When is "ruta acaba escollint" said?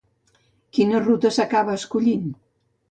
1.05-2.27